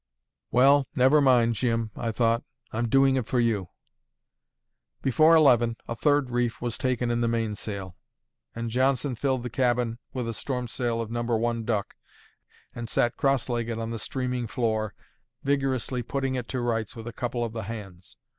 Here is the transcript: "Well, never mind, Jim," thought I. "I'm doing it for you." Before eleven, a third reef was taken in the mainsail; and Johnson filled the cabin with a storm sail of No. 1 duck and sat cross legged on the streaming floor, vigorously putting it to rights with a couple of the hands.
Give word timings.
"Well, 0.49 0.87
never 0.95 1.21
mind, 1.21 1.53
Jim," 1.53 1.89
thought 1.95 2.41
I. 2.71 2.77
"I'm 2.79 2.87
doing 2.89 3.17
it 3.17 3.27
for 3.27 3.39
you." 3.39 3.67
Before 5.03 5.35
eleven, 5.35 5.75
a 5.87 5.95
third 5.95 6.31
reef 6.31 6.59
was 6.59 6.75
taken 6.75 7.11
in 7.11 7.21
the 7.21 7.27
mainsail; 7.27 7.95
and 8.55 8.71
Johnson 8.71 9.13
filled 9.13 9.43
the 9.43 9.51
cabin 9.51 9.99
with 10.11 10.27
a 10.27 10.33
storm 10.33 10.67
sail 10.67 11.01
of 11.01 11.11
No. 11.11 11.21
1 11.21 11.65
duck 11.65 11.93
and 12.73 12.89
sat 12.89 13.15
cross 13.15 13.47
legged 13.47 13.77
on 13.77 13.91
the 13.91 13.99
streaming 13.99 14.47
floor, 14.47 14.95
vigorously 15.43 16.01
putting 16.01 16.33
it 16.33 16.47
to 16.47 16.61
rights 16.61 16.95
with 16.95 17.05
a 17.07 17.13
couple 17.13 17.43
of 17.43 17.53
the 17.53 17.65
hands. 17.69 18.17